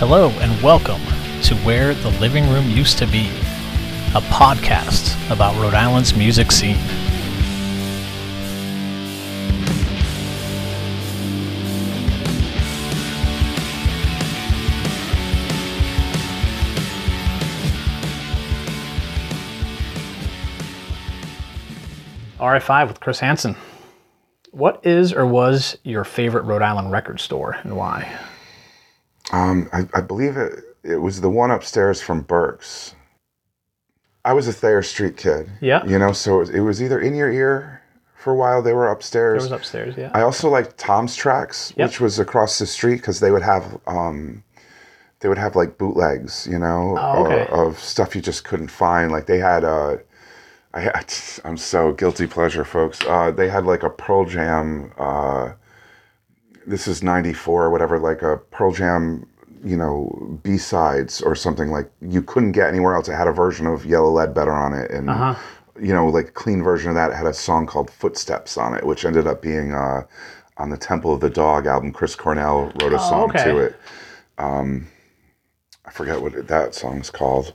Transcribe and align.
Hello 0.00 0.30
and 0.40 0.62
welcome 0.62 1.02
to 1.42 1.54
Where 1.56 1.92
the 1.92 2.08
Living 2.12 2.48
Room 2.48 2.70
Used 2.70 2.96
to 3.00 3.06
Be, 3.06 3.28
a 4.14 4.22
podcast 4.30 5.14
about 5.30 5.54
Rhode 5.60 5.74
Island's 5.74 6.16
music 6.16 6.50
scene. 6.50 6.78
RI5 22.38 22.88
with 22.88 23.00
Kris 23.00 23.20
Hansen. 23.20 23.54
What 24.52 24.80
is 24.86 25.12
or 25.12 25.26
was 25.26 25.76
your 25.84 26.04
favorite 26.04 26.44
Rhode 26.44 26.62
Island 26.62 26.90
record 26.90 27.20
store 27.20 27.58
and 27.64 27.76
why? 27.76 28.18
Um, 29.32 29.68
I, 29.72 29.86
I 29.94 30.00
believe 30.00 30.36
it. 30.36 30.64
It 30.82 30.96
was 30.96 31.20
the 31.20 31.30
one 31.30 31.50
upstairs 31.50 32.00
from 32.00 32.22
Burke's. 32.22 32.94
I 34.24 34.32
was 34.32 34.48
a 34.48 34.52
Thayer 34.52 34.82
Street 34.82 35.16
kid. 35.16 35.48
Yeah. 35.60 35.84
You 35.86 35.98
know, 35.98 36.12
so 36.12 36.36
it 36.36 36.38
was, 36.38 36.50
it 36.50 36.60
was 36.60 36.82
either 36.82 37.00
in 37.00 37.14
your 37.14 37.30
ear 37.30 37.82
for 38.16 38.32
a 38.32 38.36
while. 38.36 38.60
They 38.62 38.72
were 38.72 38.88
upstairs. 38.88 39.42
It 39.44 39.46
was 39.50 39.52
upstairs, 39.52 39.94
yeah. 39.96 40.10
I 40.14 40.22
also 40.22 40.48
liked 40.48 40.76
Tom's 40.78 41.16
Tracks, 41.16 41.72
Yep. 41.76 41.88
which 41.88 42.00
was 42.00 42.18
across 42.18 42.58
the 42.58 42.66
street 42.66 42.96
because 42.96 43.20
they 43.20 43.30
would 43.30 43.42
have 43.42 43.78
um, 43.86 44.42
they 45.20 45.28
would 45.28 45.38
have 45.38 45.54
like 45.56 45.78
bootlegs, 45.78 46.46
you 46.50 46.58
know, 46.58 46.96
Oh, 46.98 47.24
okay. 47.26 47.42
uh, 47.50 47.66
of 47.66 47.78
stuff 47.78 48.14
you 48.16 48.20
just 48.22 48.44
couldn't 48.44 48.68
find. 48.70 49.10
Like 49.12 49.26
they 49.26 49.38
had 49.38 49.64
uh, 49.64 49.96
I 50.74 50.80
had, 50.80 51.12
I'm 51.44 51.56
so 51.56 51.92
guilty 51.92 52.26
pleasure, 52.26 52.64
folks. 52.64 53.00
Uh, 53.06 53.30
they 53.30 53.48
had 53.48 53.64
like 53.64 53.82
a 53.82 53.90
Pearl 53.90 54.24
Jam. 54.26 54.92
Uh, 54.98 55.52
this 56.66 56.86
is 56.86 57.02
'94 57.02 57.64
or 57.64 57.70
whatever, 57.70 57.98
like 57.98 58.20
a 58.22 58.36
Pearl 58.50 58.72
Jam, 58.72 59.26
you 59.64 59.76
know, 59.76 60.38
B 60.42 60.56
sides 60.58 61.20
or 61.20 61.34
something 61.34 61.70
like 61.70 61.90
you 62.00 62.22
couldn't 62.22 62.52
get 62.52 62.68
anywhere 62.68 62.94
else. 62.94 63.08
It 63.08 63.14
had 63.14 63.28
a 63.28 63.32
version 63.32 63.66
of 63.66 63.84
Yellow 63.84 64.10
Ledbetter 64.10 64.52
on 64.52 64.72
it, 64.72 64.90
and 64.90 65.08
Uh-huh. 65.10 65.34
you 65.80 65.92
know, 65.94 66.06
like 66.08 66.34
clean 66.34 66.62
version 66.62 66.90
of 66.90 66.94
that 66.94 67.10
it 67.10 67.16
had 67.16 67.26
a 67.26 67.32
song 67.34 67.66
called 67.66 67.90
Footsteps 67.90 68.56
on 68.56 68.74
it, 68.74 68.84
which 68.84 69.04
ended 69.04 69.26
up 69.26 69.40
being 69.42 69.72
uh, 69.72 70.02
on 70.58 70.70
the 70.70 70.76
Temple 70.76 71.12
of 71.14 71.20
the 71.20 71.30
Dog 71.30 71.66
album. 71.66 71.92
Chris 71.92 72.14
Cornell 72.14 72.72
wrote 72.80 72.92
a 72.92 72.96
Oh, 73.00 73.08
song 73.10 73.30
okay. 73.30 73.44
to 73.44 73.58
it. 73.58 73.76
Um, 74.38 74.86
I 75.84 75.90
forget 75.90 76.20
what 76.20 76.46
that 76.48 76.74
song's 76.74 77.10
called. 77.10 77.54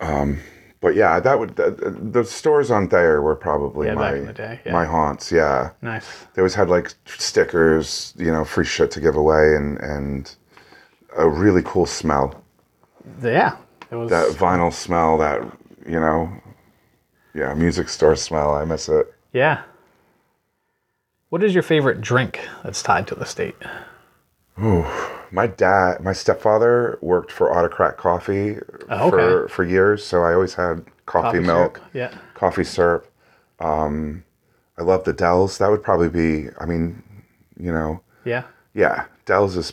Um, 0.00 0.40
but 0.82 0.94
yeah, 0.94 1.18
that 1.20 1.38
would 1.38 1.56
the, 1.56 1.70
the 2.12 2.24
stores 2.24 2.70
on 2.70 2.88
Thayer 2.88 3.22
were 3.22 3.34
probably 3.36 3.86
Yeah, 3.86 3.94
my 3.94 4.10
back 4.10 4.16
in 4.20 4.26
the 4.26 4.32
day, 4.34 4.60
yeah. 4.66 4.72
my 4.72 4.84
haunts. 4.84 5.32
Yeah, 5.32 5.70
Nice. 5.80 6.06
they 6.34 6.42
always 6.42 6.54
had 6.54 6.68
like 6.68 6.92
stickers, 7.06 8.12
you 8.18 8.30
know, 8.30 8.44
free 8.44 8.66
shit 8.66 8.90
to 8.90 9.00
give 9.00 9.16
away, 9.16 9.54
and 9.56 9.78
and 9.80 10.34
a 11.16 11.26
really 11.28 11.62
cool 11.64 11.86
smell. 11.86 12.42
Yeah. 13.22 13.56
It 13.90 13.94
was 13.96 14.10
That 14.10 14.28
vinyl 14.36 14.72
smell, 14.72 15.16
that 15.18 15.40
you 15.86 16.00
know, 16.00 16.30
yeah, 17.34 17.54
music 17.54 17.88
store 17.88 18.16
smell. 18.16 18.54
I 18.54 18.64
miss 18.64 18.88
it. 18.88 19.06
Yeah. 19.32 19.62
What 21.30 21.42
is 21.42 21.54
your 21.54 21.62
favorite 21.62 22.00
drink 22.02 22.40
that's 22.62 22.82
tied 22.82 23.06
to 23.06 23.14
the 23.14 23.24
state? 23.24 23.54
My 25.32 25.46
dad, 25.46 26.00
my 26.02 26.12
stepfather 26.12 26.98
worked 27.00 27.32
for 27.32 27.52
Autocrat 27.56 27.96
Coffee 27.96 28.58
Oh, 28.90 29.10
for 29.10 29.20
okay. 29.20 29.52
for 29.52 29.64
years, 29.64 30.04
so 30.04 30.22
I 30.22 30.34
always 30.34 30.54
had 30.54 30.84
coffee, 31.06 31.40
milk, 31.40 31.78
syrup. 31.78 31.90
Yeah. 31.94 32.18
coffee 32.34 32.64
syrup. 32.64 33.06
Um, 33.60 34.24
I 34.78 34.82
love 34.82 35.04
the 35.04 35.12
Del's. 35.12 35.58
That 35.58 35.70
would 35.70 35.82
probably 35.82 36.08
be. 36.08 36.48
I 36.60 36.66
mean, 36.66 37.02
you 37.58 37.72
know, 37.72 38.00
Yeah. 38.24 38.44
yeah, 38.74 39.04
Del's 39.24 39.56
is. 39.56 39.72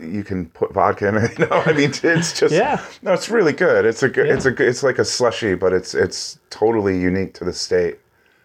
You 0.00 0.24
can 0.24 0.46
put 0.46 0.72
vodka 0.72 1.08
in 1.08 1.16
it. 1.16 1.30
You 1.38 1.46
know, 1.46 1.62
I 1.64 1.72
mean, 1.72 1.90
it's 2.02 2.38
just. 2.38 2.52
Yeah. 2.54 2.80
No, 3.02 3.12
it's 3.12 3.28
really 3.30 3.52
good. 3.52 3.84
It's 3.86 4.02
a 4.02 4.08
good. 4.08 4.26
Yeah. 4.28 4.34
It's 4.34 4.46
a. 4.46 4.50
good- 4.50 4.68
It's 4.68 4.82
like 4.82 4.98
a 4.98 5.04
slushy, 5.04 5.54
but 5.54 5.72
it's 5.72 5.94
it's 5.94 6.38
totally 6.50 6.98
unique 6.98 7.34
to 7.34 7.44
the 7.44 7.52
state, 7.52 7.98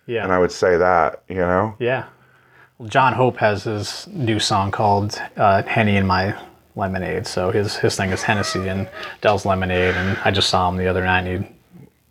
Yeah. 0.08 0.24
and 0.24 0.32
I 0.32 0.40
would 0.40 0.52
say 0.52 0.78
that. 0.78 1.22
You 1.28 1.36
know. 1.38 1.76
Yeah. 1.80 2.06
Well, 2.78 2.90
Jon 2.90 3.14
Hope 3.14 3.38
has 3.38 3.64
his 3.64 4.06
new 4.08 4.40
song 4.40 4.70
called 4.72 5.20
uh, 5.38 5.64
"Henny 5.64 5.96
in 5.98 6.06
My 6.06 6.36
Lemonade." 6.76 7.28
So 7.28 7.52
his 7.52 7.76
his 7.78 7.96
thing 7.96 8.12
is 8.12 8.24
Hennessy 8.24 8.68
and 8.68 8.90
Dell's 9.22 9.46
Lemonade, 9.46 9.96
and 9.96 10.18
I 10.24 10.32
just 10.32 10.50
saw 10.50 10.70
him 10.70 10.78
the 10.78 10.88
other 10.88 11.04
night. 11.04 11.28
and 11.28 11.46
He 11.46 11.52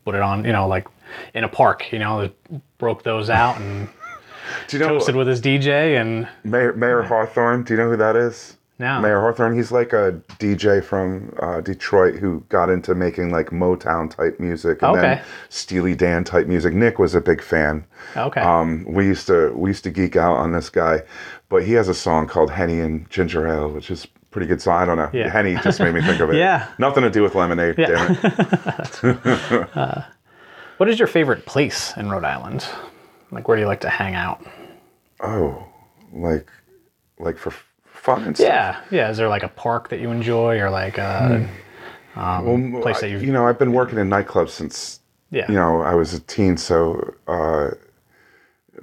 put 0.04 0.14
it 0.14 0.20
on, 0.20 0.44
you 0.44 0.52
know, 0.52 0.66
like 0.68 0.86
in 1.34 1.44
a 1.44 1.48
park. 1.48 1.92
You 1.92 1.98
know, 1.98 2.30
broke 2.78 3.02
those 3.02 3.30
out 3.30 3.60
and 3.60 3.88
Do 4.68 4.76
you 4.76 4.82
know 4.82 4.88
toasted 4.90 5.16
with 5.16 5.26
his 5.26 5.40
DJ, 5.40 6.00
and 6.00 6.28
Mayor, 6.44 6.72
Mayer 6.72 7.02
Hawthorne? 7.02 7.64
Do 7.64 7.74
you 7.74 7.78
know 7.78 7.90
who 7.90 7.96
that 7.96 8.16
is? 8.16 8.53
Now 8.78 9.00
Mayer 9.00 9.20
Hawthorne, 9.20 9.54
he's 9.54 9.70
like 9.70 9.92
a 9.92 10.20
DJ 10.40 10.82
from 10.82 11.32
uh, 11.40 11.60
Detroit 11.60 12.16
who 12.16 12.40
got 12.48 12.68
into 12.70 12.94
making 12.94 13.30
like 13.30 13.50
Motown 13.50 14.10
type 14.10 14.40
music 14.40 14.82
and 14.82 14.92
Okay. 14.96 15.00
then 15.00 15.22
Steely 15.48 15.94
Dan 15.94 16.24
type 16.24 16.46
music. 16.48 16.74
Nick 16.74 16.98
was 16.98 17.14
a 17.14 17.20
big 17.20 17.40
fan. 17.40 17.84
okay, 18.16 18.40
Um, 18.40 18.84
we 18.88 19.06
used 19.06 19.28
to 19.28 19.52
we 19.54 19.70
used 19.70 19.84
to 19.84 19.90
geek 19.90 20.16
out 20.16 20.36
on 20.36 20.50
this 20.52 20.70
guy, 20.70 21.02
but 21.48 21.62
he 21.64 21.72
has 21.74 21.88
a 21.88 21.94
song 21.94 22.26
called 22.26 22.50
Henny 22.50 22.80
and 22.80 23.08
Ginger 23.10 23.46
Ale, 23.46 23.68
which 23.70 23.90
is 23.92 24.06
pretty 24.32 24.48
good 24.48 24.60
song. 24.60 24.82
I 24.82 24.84
don't 24.84 24.96
know. 24.96 25.10
Yeah. 25.12 25.30
Henny 25.30 25.54
just 25.62 25.78
made 25.78 25.94
me 25.94 26.00
think 26.02 26.18
of 26.20 26.30
it. 26.32 26.36
Yeah. 26.36 26.66
Nothing 26.78 27.04
to 27.04 27.10
do 27.10 27.22
with 27.22 27.36
lemonade. 27.36 27.76
Yeah. 27.78 27.86
Damn 27.86 29.14
it. 29.14 30.04
what 30.78 30.88
is 30.88 30.98
your 30.98 31.06
favorite 31.06 31.46
place 31.46 31.96
in 31.96 32.10
Rhode 32.10 32.24
Island? 32.24 32.66
Like, 33.30 33.46
where 33.46 33.56
do 33.56 33.60
you 33.60 33.68
like 33.68 33.82
to 33.82 33.88
hang 33.88 34.16
out? 34.16 34.44
Oh, 35.20 35.64
like 36.12 36.48
like 37.20 37.38
for 37.38 37.52
fun 38.04 38.22
and 38.24 38.36
stuff. 38.36 38.46
Yeah, 38.46 38.80
yeah. 38.90 39.10
Is 39.10 39.16
there 39.16 39.28
like 39.28 39.42
a 39.42 39.48
park 39.48 39.88
that 39.88 40.00
you 40.00 40.10
enjoy, 40.10 40.60
or 40.60 40.70
like 40.70 40.98
a 40.98 41.48
um, 42.14 42.80
place 42.82 43.00
that 43.00 43.10
you? 43.10 43.18
you 43.18 43.32
know, 43.32 43.46
I've 43.46 43.58
been 43.58 43.72
working 43.72 43.98
in 43.98 44.08
nightclubs 44.08 44.50
since 44.50 45.00
yeah, 45.30 45.48
you 45.48 45.54
know, 45.54 45.80
I 45.80 45.94
was 45.94 46.12
a 46.12 46.20
teen, 46.20 46.56
so 46.56 47.14
uh, 47.26 47.70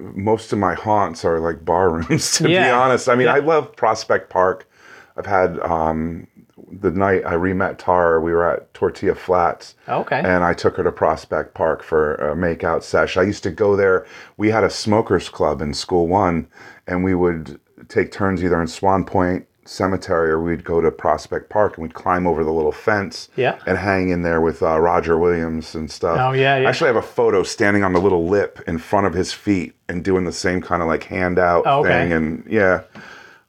most 0.00 0.52
of 0.52 0.58
my 0.58 0.74
haunts 0.74 1.24
are 1.24 1.38
like 1.40 1.64
bar 1.64 1.90
rooms. 1.96 2.32
To 2.38 2.44
be 2.44 2.58
honest, 2.58 3.08
I 3.08 3.14
mean, 3.14 3.28
Yeah. 3.28 3.34
I 3.34 3.38
love 3.38 3.74
Prospect 3.76 4.28
Park. 4.28 4.68
I've 5.16 5.26
had 5.26 5.58
um, 5.60 6.26
the 6.70 6.90
night 6.90 7.22
I 7.26 7.34
re-met 7.34 7.78
Tara. 7.78 8.18
We 8.20 8.32
were 8.32 8.50
at 8.50 8.72
Tortilla 8.74 9.14
Flats, 9.14 9.76
okay. 9.88 10.18
and 10.18 10.42
I 10.42 10.54
took 10.54 10.76
her 10.78 10.84
to 10.84 10.92
Prospect 10.92 11.54
Park 11.54 11.82
for 11.82 12.14
a 12.14 12.34
makeout 12.34 12.82
sesh. 12.82 13.16
I 13.16 13.22
used 13.22 13.42
to 13.44 13.50
go 13.50 13.76
there. 13.76 14.06
We 14.36 14.50
had 14.50 14.64
a 14.64 14.70
smokers 14.70 15.28
club 15.28 15.60
in 15.60 15.74
school 15.74 16.08
one, 16.08 16.48
and 16.86 17.04
we 17.04 17.14
would 17.14 17.60
take 17.88 18.12
turns 18.12 18.42
either 18.44 18.60
in 18.60 18.66
Swan 18.66 19.04
Point 19.04 19.46
Cemetery 19.64 20.30
or 20.30 20.40
we'd 20.42 20.64
go 20.64 20.80
to 20.80 20.90
Prospect 20.90 21.48
Park 21.48 21.76
and 21.76 21.82
we'd 21.82 21.94
climb 21.94 22.26
over 22.26 22.42
the 22.42 22.50
little 22.52 22.72
fence 22.72 23.28
Yeah. 23.36 23.58
and 23.66 23.78
hang 23.78 24.08
in 24.08 24.22
there 24.22 24.40
with 24.40 24.60
uh, 24.62 24.80
Roger 24.80 25.16
Williams 25.16 25.74
and 25.76 25.88
stuff. 25.90 26.18
Oh, 26.20 26.32
yeah, 26.32 26.56
yeah. 26.58 26.66
I 26.66 26.70
actually 26.70 26.88
have 26.88 26.96
a 26.96 27.02
photo 27.02 27.42
standing 27.44 27.84
on 27.84 27.92
the 27.92 28.00
little 28.00 28.26
lip 28.26 28.60
in 28.66 28.78
front 28.78 29.06
of 29.06 29.14
his 29.14 29.32
feet 29.32 29.74
and 29.88 30.02
doing 30.04 30.24
the 30.24 30.32
same 30.32 30.60
kind 30.60 30.82
of 30.82 30.88
like 30.88 31.04
handout 31.04 31.62
Oh, 31.66 31.80
okay. 31.80 31.90
thing. 31.90 32.12
And 32.12 32.44
yeah. 32.48 32.82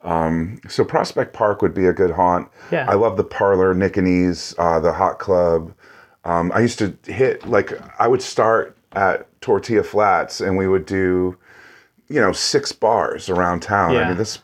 Um, 0.04 0.60
so 0.68 0.84
Prospect 0.84 1.34
Park 1.34 1.62
would 1.62 1.74
be 1.74 1.88
a 1.88 1.94
good 1.94 2.12
haunt. 2.12 2.48
Yeah. 2.72 2.86
I 2.90 2.94
love 2.96 3.18
the 3.18 3.24
parlor, 3.24 3.74
Nick-a-Nee's, 3.74 4.54
uh, 4.58 4.80
the 4.80 4.92
hot 4.94 5.18
club. 5.18 5.74
Um, 6.26 6.52
I 6.54 6.60
used 6.60 6.78
to 6.80 6.96
hit 7.12 7.48
like 7.48 7.74
I 8.00 8.08
would 8.08 8.22
start 8.22 8.78
at 8.94 9.28
Tortilla 9.42 9.84
Flats 9.84 10.42
and 10.42 10.58
we 10.58 10.68
would 10.68 10.86
do, 10.86 11.38
you 12.10 12.20
know, 12.22 12.32
six 12.32 12.72
bars 12.72 13.30
around 13.30 13.62
town. 13.62 13.96
I 13.96 14.08
mean, 14.10 14.18
this 14.18 14.40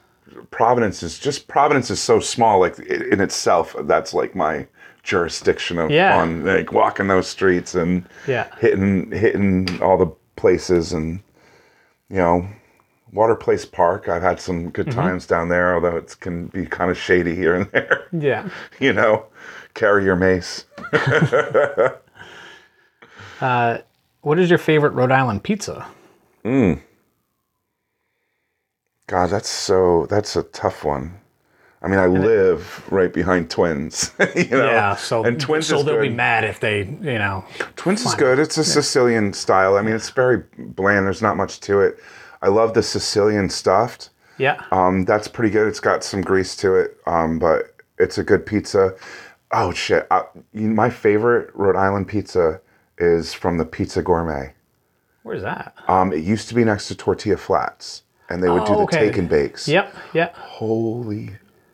Providence 0.52 1.04
is 1.04 1.20
just 1.20 1.48
Providence 1.48 1.90
is 1.90 2.00
so 2.00 2.20
small. 2.20 2.60
Like 2.60 2.80
in 2.80 3.20
itself, 3.22 3.76
that's 3.82 4.14
like 4.14 4.36
my 4.36 4.68
jurisdiction 5.04 5.78
of 5.80 5.90
Yeah. 5.92 6.18
fun. 6.18 6.46
Like 6.46 6.72
walking 6.72 7.08
those 7.08 7.28
streets 7.28 7.76
and 7.76 8.08
Yeah. 8.28 8.48
hitting 8.60 9.12
hitting 9.12 9.82
all 9.82 9.98
the 9.98 10.08
places 10.36 10.94
and 10.94 11.20
you 12.10 12.18
know. 12.18 12.48
Water 13.12 13.34
Place 13.36 13.66
Park. 13.66 14.08
I've 14.08 14.22
had 14.22 14.40
some 14.40 14.70
good 14.70 14.86
Mm-hmm. 14.86 15.00
times 15.00 15.26
down 15.26 15.50
there, 15.50 15.74
although 15.74 15.98
it 15.98 16.16
can 16.20 16.46
be 16.46 16.68
kind 16.68 16.92
of 16.92 16.98
shady 16.98 17.34
here 17.36 17.56
and 17.56 17.66
there. 17.72 18.04
yeah. 18.12 18.48
you 18.80 18.94
know, 18.94 19.26
carry 19.74 20.04
your 20.06 20.16
mace. 20.16 20.66
Uh, 23.42 23.78
what 24.22 24.38
is 24.38 24.50
your 24.50 24.60
favorite 24.60 24.92
Rhode 24.92 25.12
Island 25.12 25.44
pizza? 25.44 25.88
God, 29.10 29.32
that's 29.32 29.50
so 29.50 30.06
that's 30.08 30.36
a 30.36 30.44
tough 30.44 30.84
one. 30.84 31.20
I 31.82 31.88
mean, 31.88 31.98
I 31.98 32.06
live 32.06 32.86
right 32.92 33.12
behind 33.12 33.50
Twins. 33.50 34.12
you 34.36 34.50
know? 34.50 34.66
Yeah, 34.70 34.96
so 34.98 35.24
and 35.24 35.40
Twins 35.42 35.66
so 35.68 35.80
is 35.80 35.86
they'll 35.86 35.96
good. 35.96 36.10
be 36.10 36.16
mad 36.16 36.44
if 36.44 36.60
they, 36.60 36.80
you 36.80 37.18
know. 37.18 37.44
Twins 37.76 38.06
is 38.06 38.14
good. 38.16 38.38
It's 38.38 38.58
a 38.58 38.64
Sicilian 38.64 39.34
style. 39.34 39.78
I 39.78 39.82
mean, 39.82 39.96
it's 39.96 40.10
very 40.12 40.44
bland. 40.58 41.06
There's 41.08 41.22
not 41.24 41.38
much 41.38 41.60
to 41.62 41.80
it. 41.80 41.98
I 42.44 42.50
love 42.50 42.74
the 42.76 42.84
Sicilian 42.84 43.50
stuffed. 43.50 44.10
Yeah. 44.38 44.62
Um, 44.72 45.06
that's 45.06 45.28
pretty 45.28 45.50
good. 45.50 45.68
It's 45.68 45.80
got 45.80 46.04
some 46.04 46.22
grease 46.22 46.56
to 46.58 46.76
it, 46.76 46.98
um, 47.08 47.40
but 47.40 47.74
it's 47.98 48.18
a 48.20 48.24
good 48.24 48.46
pizza. 48.46 48.94
Oh 49.52 49.72
shit! 49.74 50.06
I, 50.12 50.24
you- 50.54 50.70
my 50.70 50.90
favorite 50.92 51.50
Rhode 51.56 51.76
Island 51.78 52.08
pizza 52.08 52.62
is 53.00 53.34
from 53.34 53.58
the 53.58 53.66
Pizza 53.66 54.04
Gourmet. 54.04 54.54
Where's 55.24 55.42
that? 55.42 55.74
Um, 55.88 56.14
it 56.14 56.24
used 56.24 56.48
to 56.50 56.56
be 56.56 56.64
next 56.64 56.88
to 56.90 56.96
Tortilla 56.96 57.38
Flats, 57.38 58.04
and 58.30 58.42
they 58.44 58.50
would 58.50 58.66
do 58.66 58.74
Oh, 58.74 58.78
the 58.78 58.84
okay. 58.84 59.00
take 59.08 59.18
and 59.18 59.28
bakes. 59.30 59.68
Yep. 59.68 59.94
Yep. 60.14 60.36
Holy 60.36 61.32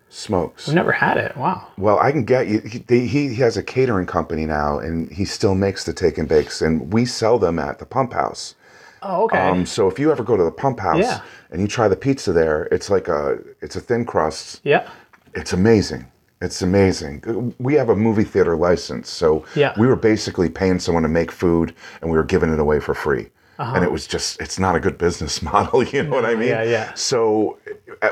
Smokes. 0.09 0.69
I've 0.69 0.75
never 0.75 0.93
had 0.93 1.17
it. 1.17 1.35
Wow. 1.35 1.67
Well, 1.77 1.99
I 1.99 2.11
can 2.13 2.23
get 2.23 2.47
you. 2.47 2.59
He, 2.61 2.77
they- 2.79 3.05
he 3.05 3.27
he 3.29 3.35
has 3.41 3.57
a 3.57 3.63
catering 3.63 4.05
company 4.05 4.45
now, 4.45 4.79
and 4.79 5.11
he 5.11 5.25
still 5.25 5.55
makes 5.55 5.83
the 5.83 5.91
take 5.91 6.17
and 6.17 6.27
bakes, 6.29 6.61
and 6.61 6.93
we 6.93 7.05
sell 7.05 7.37
them 7.37 7.59
at 7.59 7.79
the 7.79 7.85
Pump 7.85 8.13
House. 8.13 8.55
Oh, 9.01 9.25
okay. 9.25 9.37
Um, 9.37 9.65
so 9.65 9.89
if 9.89 9.99
you 9.99 10.11
ever 10.13 10.23
go 10.23 10.37
to 10.37 10.43
the 10.43 10.51
Pump 10.51 10.79
House 10.79 10.99
Yeah. 10.99 11.19
and 11.51 11.61
you 11.61 11.67
try 11.67 11.89
the 11.89 11.97
pizza 11.97 12.31
there, 12.31 12.63
it's 12.71 12.89
like 12.89 13.09
a 13.09 13.39
it's 13.61 13.75
a 13.75 13.81
thin 13.81 14.05
crust. 14.05 14.61
yeah. 14.63 14.87
It's 15.33 15.51
amazing. 15.51 16.05
It's 16.41 16.61
amazing. 16.61 17.53
We 17.59 17.73
have 17.73 17.89
a 17.89 17.95
movie 17.95 18.23
theater 18.23 18.55
license, 18.55 19.09
so 19.09 19.43
Yeah. 19.53 19.73
we 19.77 19.85
were 19.85 19.97
basically 19.97 20.49
paying 20.49 20.79
someone 20.79 21.03
to 21.03 21.09
make 21.09 21.29
food, 21.31 21.73
and 22.01 22.09
we 22.09 22.17
were 22.17 22.23
giving 22.23 22.53
it 22.53 22.59
away 22.59 22.79
for 22.79 22.93
free. 22.93 23.27
And 23.57 23.83
it 23.83 23.91
was 23.91 24.05
just, 24.07 24.41
it's 24.41 24.59
not 24.59 24.75
a 24.75 24.79
good 24.79 24.97
business 24.97 25.41
model, 25.51 25.83
you 25.83 26.03
know 26.03 26.09
what 26.11 26.25
I 26.25 26.35
mean? 26.35 26.51
Uh-huh. 26.51 26.63
yeah, 26.63 26.69
yeah. 26.69 26.93
So 26.95 27.57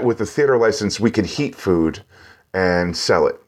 with 0.02 0.18
the 0.20 0.26
theater 0.26 0.58
license, 0.58 1.00
we 1.00 1.12
could 1.12 1.26
heat 1.26 1.56
food 1.56 2.02
and 2.54 2.96
sell 2.96 3.28
it. 3.28 3.40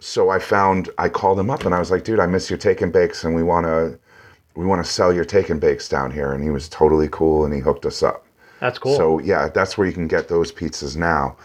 So 0.00 0.30
I 0.30 0.38
found, 0.38 0.90
I 0.98 1.08
called 1.08 1.38
him 1.38 1.50
up 1.50 1.64
and 1.64 1.74
I 1.74 1.78
was 1.78 1.90
like, 1.90 2.04
dude, 2.04 2.20
I 2.20 2.26
miss 2.26 2.50
your 2.50 2.58
take 2.58 2.82
and 2.82 2.92
bakes, 2.92 3.24
and 3.24 3.34
we 3.34 3.42
want 3.42 3.64
to, 3.66 3.98
we 4.56 4.66
want 4.66 4.84
to 4.84 4.90
sell 4.90 5.12
your 5.12 5.24
take 5.24 5.48
and 5.50 5.60
bakes 5.60 5.88
down 5.88 6.10
here. 6.10 6.32
And 6.32 6.42
he 6.42 6.50
was 6.50 6.68
totally 6.68 7.08
cool, 7.10 7.44
and 7.44 7.54
he 7.54 7.60
hooked 7.60 7.86
us 7.86 8.02
up. 8.02 8.26
That's 8.60 8.78
cool. 8.78 8.96
So 8.96 9.18
yeah, 9.20 9.48
that's 9.48 9.78
where 9.78 9.86
you 9.86 9.92
can 9.92 10.06
get 10.08 10.28
those 10.28 10.52
pizzas 10.52 10.96
now. 10.96 11.36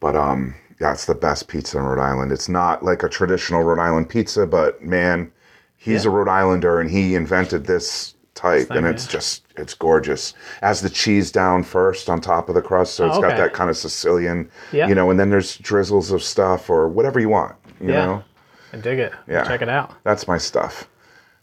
But 0.00 0.16
um, 0.16 0.54
yeah, 0.80 0.92
it's 0.92 1.04
the 1.06 1.14
best 1.14 1.46
pizza 1.48 1.78
in 1.78 1.84
Rhode 1.84 2.02
Island. 2.02 2.32
It's 2.32 2.48
not 2.48 2.84
like 2.84 3.02
a 3.02 3.08
traditional 3.08 3.62
Rhode 3.62 3.78
Island 3.80 4.08
pizza, 4.08 4.46
but 4.46 4.82
man, 4.82 5.30
he's 5.76 6.04
Yeah. 6.04 6.10
a 6.10 6.14
Rhode 6.14 6.28
Islander 6.28 6.80
and 6.80 6.90
he 6.90 7.14
invented 7.14 7.66
this 7.66 8.14
type, 8.34 8.70
and 8.70 8.86
it's 8.86 9.06
yeah. 9.06 9.12
just 9.12 9.41
it's 9.56 9.74
gorgeous. 9.74 10.34
As 10.62 10.80
the 10.80 10.90
cheese 10.90 11.30
down 11.32 11.62
first 11.62 12.08
on 12.10 12.20
top 12.20 12.48
of 12.48 12.54
the 12.54 12.62
crust, 12.62 12.94
so 12.94 13.06
it's 13.06 13.16
Oh, 13.16 13.20
got 13.22 13.36
that 13.36 13.52
kind 13.52 13.70
of 13.70 13.76
Sicilian, 13.76 14.50
Yeah. 14.72 14.88
you 14.88 14.94
know. 14.94 15.10
And 15.10 15.18
then 15.20 15.30
there's 15.30 15.56
drizzles 15.58 16.10
of 16.10 16.22
stuff 16.22 16.68
or 16.70 16.88
whatever 16.88 17.20
you 17.20 17.28
want, 17.28 17.54
you 17.80 17.90
Yeah. 17.92 18.04
know. 18.06 18.24
I 18.72 18.76
dig 18.78 18.98
it. 18.98 19.12
Yeah. 19.28 19.44
Check 19.44 19.62
it 19.62 19.68
out. 19.68 19.92
That's 20.04 20.26
my 20.26 20.38
stuff. 20.38 20.88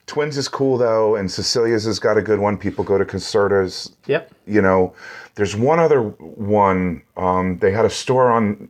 Twins 0.08 0.38
is 0.38 0.48
cool 0.48 0.78
though, 0.80 1.16
and 1.16 1.30
Cecilia's 1.32 1.86
has 1.86 2.00
got 2.00 2.18
a 2.18 2.22
good 2.24 2.40
one. 2.40 2.58
People 2.58 2.84
go 2.84 2.98
to 2.98 3.06
Concertas 3.06 3.92
Yep. 4.08 4.32
you 4.48 4.62
know, 4.62 4.94
there's 5.36 5.56
one 5.56 5.80
other 5.80 6.02
one. 6.02 7.04
Um, 7.16 7.60
they 7.60 7.72
had 7.72 7.86
a 7.86 7.90
store 7.92 8.32
on 8.32 8.70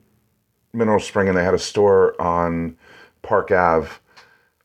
Mineral 0.73 0.99
Spring, 0.99 1.29
and 1.29 1.37
they 1.37 1.43
had 1.43 1.53
a 1.53 1.59
store 1.59 2.13
on 2.21 2.75
Park 3.21 3.51
Ave. 3.51 3.87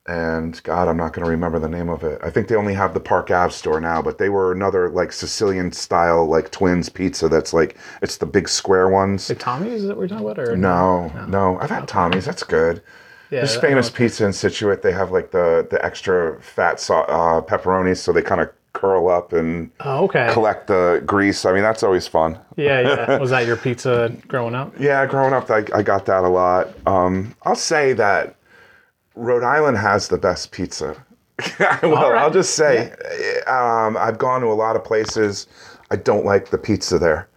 And 0.07 0.63
God, 0.65 0.87
I'm 0.89 0.99
not 0.99 1.15
going 1.15 1.25
to 1.25 1.31
remember 1.31 1.59
the 1.59 1.69
name 1.69 1.89
of 1.89 2.05
it. 2.05 2.21
I 2.23 2.29
think 2.29 2.49
they 2.49 2.57
only 2.57 2.75
have 2.75 2.93
the 2.93 3.01
Park 3.01 3.31
Ave 3.31 3.53
store 3.55 3.81
now, 3.81 4.03
but 4.03 4.19
they 4.19 4.29
were 4.29 4.53
another 4.53 4.91
like 4.91 5.13
Sicilian 5.13 5.73
style 5.73 6.27
like 6.27 6.51
twins 6.51 6.91
pizza. 6.91 7.29
That's 7.29 7.55
like 7.55 7.79
it's 8.03 8.19
the 8.19 8.27
big 8.27 8.49
square 8.49 8.89
ones. 8.91 9.31
Like 9.31 9.39
Tommy's, 9.39 9.85
that 9.85 9.97
we're 9.97 10.09
talking 10.09 10.27
about? 10.27 10.39
Or 10.39 10.57
No, 10.57 11.09
no, 11.27 11.59
I've 11.59 11.71
had 11.71 11.89
Tommy's. 11.89 12.27
That's 12.27 12.43
good. 12.43 12.83
Yeah. 13.31 13.41
There's 13.41 13.57
famous 13.57 13.89
pizza 13.89 14.27
in 14.27 14.35
Scituate. 14.35 14.83
They 14.83 14.93
have 14.93 15.11
like 15.11 15.31
the 15.31 15.67
the 15.71 15.83
extra 15.83 16.39
fat 16.43 16.81
so- 16.81 16.97
uh, 17.05 17.41
pepperonis, 17.41 17.97
so 17.97 18.13
they 18.13 18.21
kind 18.23 18.43
of 18.43 18.51
curl 18.75 19.09
up 19.09 19.33
and 19.33 19.71
Oh, 19.81 20.05
okay. 20.05 20.29
collect 20.33 20.67
the 20.67 21.03
grease. 21.07 21.47
I 21.47 21.53
mean, 21.55 21.63
that's 21.63 21.83
always 21.83 22.07
fun. 22.07 22.39
Yeah, 22.57 22.81
yeah. 22.81 23.19
Was 23.21 23.31
that 23.31 23.47
your 23.47 23.57
pizza 23.57 24.13
growing 24.29 24.55
up? 24.55 24.75
Yeah, 24.79 25.07
growing 25.07 25.33
up, 25.33 25.49
I, 25.51 25.65
I 25.75 25.83
got 25.83 26.05
that 26.07 26.25
a 26.25 26.29
lot. 26.29 26.69
Um, 26.87 27.35
I'll 27.45 27.55
say 27.57 27.95
that 27.95 28.37
Rhode 29.15 29.43
Island 29.45 29.77
has 29.79 30.09
the 30.09 30.19
best 30.19 30.51
pizza. 30.51 30.97
well, 31.83 32.11
right. 32.11 32.23
I'll 32.23 32.31
just 32.31 32.55
say, 32.55 32.93
um, 33.47 33.97
I've 33.97 34.19
gone 34.19 34.41
to 34.41 34.47
a 34.49 34.55
lot 34.55 34.77
of 34.77 34.85
places. 34.85 35.47
I 35.91 35.97
don't 35.97 36.25
like 36.25 36.51
the 36.51 36.59
pizza 36.59 36.99
there 36.99 37.29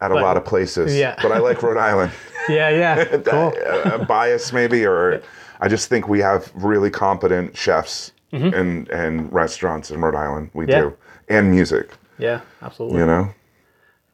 at 0.00 0.10
a 0.10 0.14
lot 0.14 0.36
of 0.36 0.44
places. 0.44 0.96
yeah. 0.96 1.16
But 1.22 1.32
I 1.32 1.38
like 1.38 1.62
Rhode 1.62 1.78
Island. 1.78 2.12
Yeah, 2.48 2.68
yeah. 2.70 3.04
Cool. 3.24 3.52
a 3.92 4.04
bias 4.04 4.52
maybe, 4.52 4.86
or 4.86 5.20
I 5.60 5.66
just 5.66 5.88
think 5.88 6.06
we 6.06 6.20
have 6.20 6.52
really 6.54 6.90
competent 6.90 7.56
chefs 7.56 8.12
and 8.30 8.88
and 8.90 9.32
restaurants 9.32 9.90
in 9.90 10.00
Rhode 10.00 10.14
Island. 10.14 10.50
We 10.54 10.64
Mm-hmm. 10.66 10.70
Yeah. 10.70 10.80
do, 10.82 10.96
and 11.28 11.50
music. 11.50 11.90
Yeah, 12.18 12.42
absolutely. 12.62 13.00
You 13.00 13.06
know, 13.06 13.34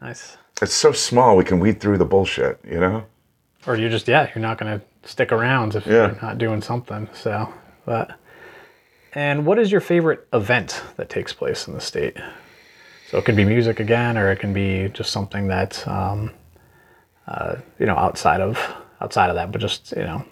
Nice. 0.00 0.38
it's 0.62 0.72
so 0.72 0.92
small 0.92 1.36
we 1.36 1.44
can 1.44 1.60
weed 1.60 1.78
through 1.78 1.98
the 1.98 2.06
bullshit. 2.06 2.58
You 2.64 2.80
know. 2.80 3.04
Or 3.66 3.76
you're 3.76 3.90
just 3.90 4.08
yeah, 4.08 4.30
you're 4.34 4.40
not 4.40 4.56
gonna 4.56 4.80
stick 5.04 5.32
around 5.32 5.74
if 5.74 5.86
Yeah. 5.86 6.08
you're 6.08 6.22
not 6.22 6.38
doing 6.38 6.62
something. 6.62 7.08
So, 7.12 7.52
but 7.84 8.12
and 9.14 9.44
what 9.44 9.58
is 9.58 9.70
your 9.70 9.80
favorite 9.80 10.26
event 10.32 10.82
that 10.96 11.08
takes 11.10 11.32
place 11.32 11.68
in 11.68 11.74
the 11.74 11.80
state? 11.80 12.16
So 13.10 13.18
it 13.18 13.24
could 13.24 13.36
be 13.36 13.44
music 13.44 13.78
again, 13.80 14.16
or 14.16 14.30
it 14.30 14.38
can 14.40 14.52
be 14.54 14.88
just 14.88 15.10
something 15.12 15.48
that 15.48 15.86
um, 15.86 16.30
uh, 17.28 17.56
you 17.78 17.86
know 17.86 17.96
outside 17.96 18.40
of 18.40 18.58
outside 19.00 19.28
of 19.28 19.36
that, 19.36 19.52
but 19.52 19.60
just 19.60 19.92
you 19.96 20.02
know 20.04 20.24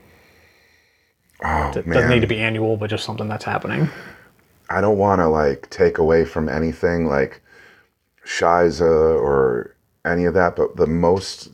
Oh 1.43 1.73
it 1.75 1.87
doesn't 1.87 2.11
need 2.11 2.21
to 2.21 2.27
be 2.27 2.39
annual, 2.39 2.77
but 2.77 2.91
just 2.91 3.05
something 3.05 3.29
that's 3.29 3.45
happening. 3.45 3.89
I 4.69 4.81
don't 4.81 4.99
want 4.99 5.21
to 5.21 5.27
like 5.29 5.69
take 5.71 5.99
away 5.99 6.25
from 6.25 6.49
anything 6.49 7.07
like 7.07 7.43
Shiza 8.25 8.83
or 8.83 9.75
any 10.05 10.25
of 10.25 10.35
that, 10.35 10.57
but 10.57 10.77
the 10.77 10.87
most 10.87 11.51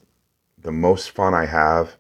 the 0.59 0.73
most 0.73 1.11
fun 1.11 1.35
I 1.35 1.47
have 1.47 1.97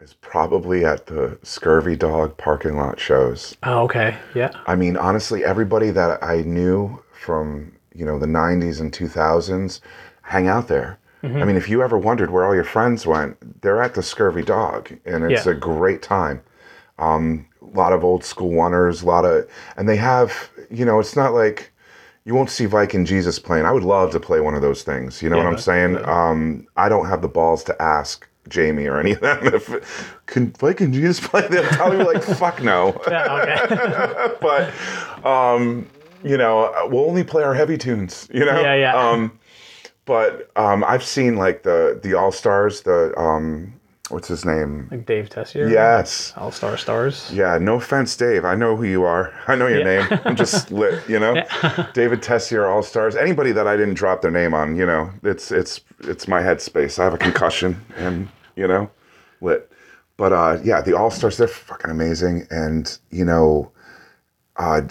is 0.00 0.14
probably 0.14 0.84
at 0.84 1.06
the 1.06 1.38
Scurvy 1.42 1.96
Dog 1.96 2.36
parking 2.36 2.76
lot 2.76 3.00
shows. 3.00 3.56
Oh, 3.62 3.80
okay. 3.84 4.16
Yeah. 4.34 4.50
I 4.66 4.76
mean, 4.76 4.96
honestly, 4.96 5.44
everybody 5.44 5.90
that 5.90 6.22
I 6.22 6.42
knew 6.42 7.02
from 7.12 7.72
you 7.94 8.04
know 8.04 8.18
the 8.18 8.26
'90s 8.26 8.80
and 8.80 8.92
2000s 8.92 9.80
hang 10.22 10.46
out 10.46 10.68
there. 10.68 10.98
I 11.24 11.44
mean, 11.44 11.56
if 11.56 11.68
you 11.68 11.82
ever 11.82 11.98
wondered 11.98 12.30
where 12.30 12.44
all 12.44 12.54
your 12.54 12.64
friends 12.64 13.06
went, 13.06 13.60
they're 13.60 13.82
at 13.82 13.94
the 13.94 14.02
Scurvy 14.02 14.42
Dog, 14.42 14.92
and 15.04 15.24
it's 15.24 15.46
Yeah. 15.46 15.52
a 15.52 15.54
great 15.54 16.00
time. 16.00 16.42
Um, 16.98 17.46
a 17.60 17.76
lot 17.76 17.92
of 17.92 18.04
old 18.04 18.24
school 18.24 18.50
oneers, 18.52 19.02
a 19.02 19.06
lot 19.06 19.24
of, 19.24 19.46
and 19.76 19.88
they 19.88 19.96
have, 19.96 20.50
you 20.70 20.84
know, 20.84 21.00
it's 21.00 21.16
not 21.16 21.34
like 21.34 21.72
you 22.24 22.34
won't 22.34 22.50
see 22.50 22.66
Viking 22.66 23.04
Jesus 23.04 23.38
playing. 23.38 23.66
I 23.66 23.72
would 23.72 23.82
love 23.84 24.10
to 24.12 24.20
play 24.20 24.40
one 24.40 24.54
of 24.54 24.62
those 24.62 24.82
things. 24.84 25.22
You 25.22 25.28
know 25.28 25.36
Yeah, 25.36 25.44
what 25.44 25.52
I'm 25.52 25.58
saying? 25.58 25.98
Um, 26.04 26.66
I 26.76 26.88
don't 26.88 27.06
have 27.06 27.22
the 27.22 27.28
balls 27.28 27.64
to 27.64 27.82
ask 27.82 28.26
Jamie 28.48 28.86
or 28.86 28.98
any 28.98 29.12
of 29.12 29.20
them 29.20 29.38
if 29.54 30.16
can 30.26 30.50
Viking 30.52 30.92
Jesus 30.92 31.20
play. 31.26 31.46
They'll 31.48 31.64
probably 31.64 32.04
like, 32.04 32.22
"Fuck 32.38 32.62
no." 32.62 33.00
Yeah. 33.10 33.66
Okay. 33.66 34.34
but 34.40 35.26
um, 35.26 35.86
you 36.24 36.36
know, 36.36 36.88
we'll 36.90 37.04
only 37.06 37.24
play 37.24 37.42
our 37.42 37.54
heavy 37.54 37.78
tunes. 37.78 38.28
You 38.32 38.44
know. 38.44 38.60
Yeah, 38.60 38.74
yeah. 38.74 38.96
Um, 38.96 39.38
but 40.04 40.50
um, 40.56 40.84
I've 40.84 41.04
seen 41.04 41.36
like 41.36 41.62
the 41.62 41.98
the 42.02 42.14
All 42.14 42.32
Stars. 42.32 42.82
The 42.82 43.12
um, 43.18 43.72
what's 44.10 44.26
his 44.28 44.44
name? 44.44 44.88
like 44.90 45.04
Dave 45.06 45.28
Tessier. 45.28 45.68
Yes. 45.68 46.32
All 46.36 46.50
Star 46.50 46.76
Stars. 46.78 47.30
Yeah. 47.32 47.58
No 47.58 47.74
offense, 47.74 48.16
Dave. 48.16 48.44
I 48.44 48.54
know 48.54 48.74
who 48.74 48.84
you 48.84 49.04
are. 49.04 49.32
I 49.46 49.54
know 49.54 49.66
your 49.66 49.80
Yeah. 49.80 50.08
name. 50.08 50.20
I'm 50.24 50.34
just 50.36 50.70
lit. 50.70 51.06
You 51.08 51.18
know. 51.20 51.42
David 51.92 52.22
Tessier, 52.22 52.66
All 52.66 52.82
Stars. 52.82 53.16
Anybody 53.16 53.52
that 53.52 53.66
I 53.66 53.76
didn't 53.76 53.94
drop 53.94 54.22
their 54.22 54.30
name 54.30 54.54
on, 54.54 54.76
you 54.76 54.86
know, 54.86 55.10
it's 55.22 55.52
it's 55.52 55.80
it's 56.00 56.26
my 56.26 56.40
headspace. 56.42 56.98
I 56.98 57.04
have 57.04 57.14
a 57.14 57.18
concussion, 57.18 57.84
and 57.96 58.28
you 58.58 58.66
know, 58.68 58.90
lit. 59.40 59.70
But 60.16 60.32
uh, 60.32 60.58
yeah, 60.64 60.80
the 60.82 60.96
All 60.96 61.10
Stars, 61.10 61.36
they're 61.36 61.46
fucking 61.48 61.90
amazing, 61.90 62.46
and 62.50 62.98
you 63.10 63.24
know, 63.24 63.70
uh, 64.56 64.82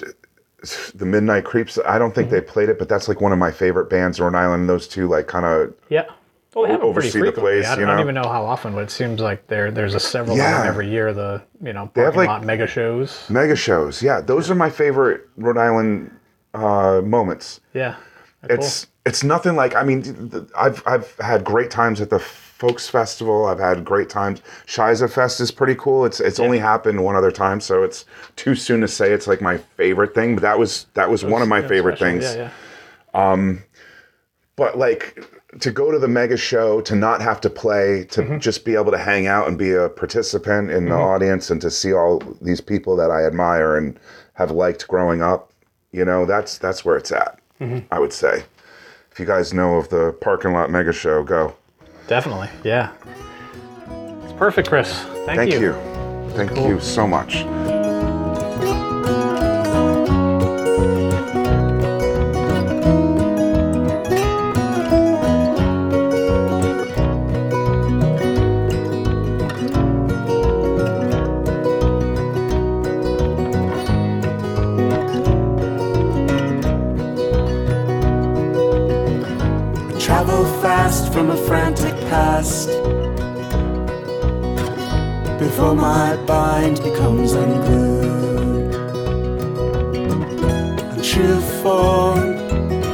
the 0.96 1.06
Midnight 1.06 1.44
Creeps. 1.46 1.78
I 1.86 2.00
don't 2.00 2.16
think 2.16 2.30
they 2.30 2.42
played 2.42 2.70
it, 2.70 2.80
but 2.80 2.90
that's 2.90 3.08
like 3.08 3.22
one 3.22 3.32
of 3.34 3.38
my 3.38 3.52
favorite 3.52 3.90
bands 3.90 4.20
Rhode 4.20 4.36
Island. 4.36 4.62
And 4.62 4.70
those 4.70 4.88
two, 4.88 5.08
like, 5.08 5.28
kind 5.28 5.46
of 5.46 5.74
Yeah. 5.90 6.06
Well, 6.56 6.66
they 6.66 6.72
have 6.72 6.80
pretty 6.80 6.90
oversee 6.90 7.08
the 7.20 7.26
frequently. 7.26 7.42
place, 7.62 7.68
I, 7.68 7.76
don't- 7.76 7.90
I 7.90 7.92
don't 7.92 8.02
even 8.02 8.16
know 8.16 8.24
how 8.28 8.44
often, 8.46 8.74
but 8.74 8.84
it 8.84 8.90
seems 8.90 9.20
like 9.22 9.46
there 9.48 9.70
there's 9.70 9.94
a 9.94 10.00
several 10.00 10.38
Yeah. 10.38 10.64
every 10.66 10.90
year. 10.90 11.14
The 11.14 11.44
you 11.62 11.74
know 11.74 11.82
have, 11.82 11.94
parking 11.94 12.18
like- 12.18 12.28
lot 12.30 12.44
mega 12.46 12.66
shows. 12.66 13.30
mega 13.30 13.56
shows. 13.56 14.02
Yeah, 14.02 14.22
those 14.22 14.50
are 14.50 14.56
my 14.56 14.70
favorite 14.70 15.28
Rhode 15.38 15.58
Island 15.58 16.10
uh, 16.56 17.02
moments. 17.04 17.60
Yeah. 17.74 17.96
They're 18.42 18.58
It's 18.58 18.88
it's 19.06 19.24
nothing 19.24 19.56
like 19.56 19.76
I 19.76 19.84
mean 19.84 20.48
I've 20.58 20.82
I've 20.88 21.14
had 21.20 21.44
great 21.44 21.70
times 21.70 22.02
at 22.02 22.10
the 22.10 22.20
Folks 22.58 22.90
Festival. 22.90 23.46
I've 23.46 23.60
had 23.60 23.86
great 23.86 24.10
times. 24.10 24.42
Shiza 24.66 25.10
Fest 25.12 25.40
is 25.40 25.52
pretty 25.52 25.76
cool. 25.76 26.06
It's 26.06 26.20
it's 26.20 26.40
only 26.40 26.58
happened 26.60 27.04
one 27.04 27.16
other 27.16 27.32
time, 27.32 27.62
so 27.62 27.84
it's 27.84 28.06
too 28.36 28.56
soon 28.56 28.82
to 28.82 28.88
say 28.88 29.12
it's 29.12 29.28
like 29.28 29.42
my 29.42 29.58
favorite 29.58 30.16
thing. 30.16 30.36
But 30.36 30.42
that 30.42 30.58
was 30.58 30.88
that 30.96 31.10
was 31.10 31.24
one 31.24 31.42
of 31.42 31.48
my 31.48 31.60
cool. 31.62 31.70
favorite 31.70 31.98
Special. 31.98 32.20
things. 32.22 32.36
Yeah, 32.36 32.50
yeah. 33.14 33.58
But 34.56 34.78
like 34.78 35.24
to 35.60 35.72
go 35.72 35.92
to 35.92 36.00
the 36.00 36.08
mega 36.08 36.36
show, 36.36 36.82
to 36.82 36.96
not 36.96 37.22
have 37.22 37.40
to 37.42 37.50
play, 37.50 38.06
to 38.12 38.22
Mm-hmm. 38.22 38.40
just 38.40 38.66
be 38.66 38.74
able 38.76 38.92
to 38.92 38.98
hang 38.98 39.28
out 39.28 39.48
and 39.48 39.58
be 39.58 39.72
a 39.72 39.88
participant 39.90 40.72
in 40.72 40.86
the 40.86 40.96
audience, 40.96 41.52
and 41.52 41.62
to 41.62 41.70
see 41.70 41.94
all 41.94 42.20
these 42.42 42.60
people 42.62 42.96
that 42.98 43.12
I 43.12 43.26
admire 43.26 43.78
and 43.78 44.00
have 44.34 44.52
liked 44.52 44.88
growing 44.88 45.22
up, 45.22 45.52
you 45.92 46.04
know, 46.06 46.26
that's 46.26 46.58
that's 46.58 46.84
where 46.84 46.98
it's 46.98 47.12
at. 47.12 47.40
Mm-hmm. 47.62 47.86
I 47.92 48.00
would 48.00 48.14
say. 48.14 48.44
If 49.12 49.20
you 49.20 49.26
guys 49.26 49.54
know 49.54 49.76
of 49.78 49.90
the 49.90 50.14
parking 50.22 50.54
lot 50.54 50.70
mega 50.72 50.94
show, 50.94 51.24
go. 51.24 51.56
Definitely. 52.08 52.50
Yeah. 52.64 52.92
It's 54.24 54.34
perfect, 54.34 54.70
Kris. 54.70 54.92
Thank, 54.94 55.18
you. 55.18 55.26
Thank 55.26 55.52
you. 55.54 55.60
you. 55.62 56.32
Thank 56.32 56.58
you 56.58 56.80
so 56.80 57.06
much. 57.08 57.44
From 81.18 81.32
a 81.32 81.38
frantic 81.48 81.94
past. 82.10 82.70
Before 85.38 85.76
my 85.76 86.16
bind 86.26 86.82
becomes 86.82 87.34
unglued. 87.34 88.74
A 90.98 91.02
true 91.04 91.42
form, 91.62 92.38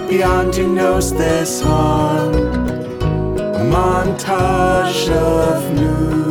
beyond 0.08 0.56
who 0.56 0.74
knows 0.74 1.12
this 1.12 1.62
harm. 1.62 2.34
A 2.34 3.66
montage 3.76 5.10
of 5.10 5.72
news. 5.74 6.23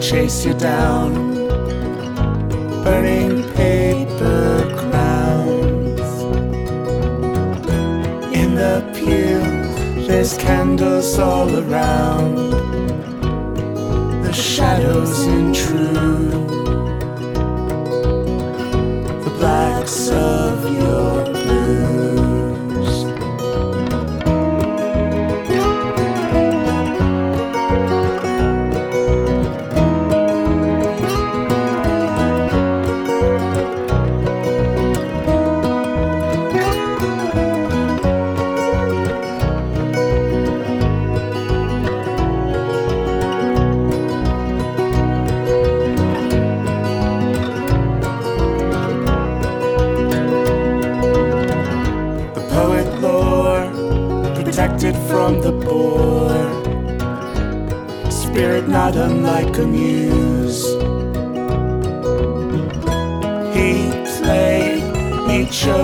Chase 0.00 0.44
you 0.44 0.54
down. 0.54 1.34
Burning 2.84 3.42
paper 3.54 4.74
crowns. 4.78 6.10
In 8.34 8.54
the 8.54 8.82
pew, 8.94 10.06
there's 10.06 10.36
candles 10.36 11.18
all 11.18 11.50
around. 11.58 12.52
The 14.24 14.32
shadows 14.32 15.26
intrude. 15.26 16.15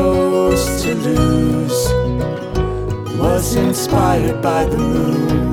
Chose 0.02 0.82
to 0.82 0.94
lose. 0.94 1.80
Was 3.18 3.54
inspired 3.54 4.42
by 4.42 4.64
the 4.64 4.78
moon. 4.78 5.51